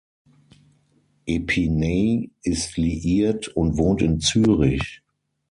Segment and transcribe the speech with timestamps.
[1.27, 5.03] Epiney ist liiert und wohnt in Zürich.